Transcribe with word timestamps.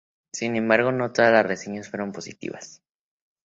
Sin 0.33 0.55
embargo, 0.55 0.91
no 0.91 1.11
todas 1.13 1.31
las 1.31 1.45
reseñas 1.45 1.87
fueron 1.89 2.11
positivas. 2.11 2.81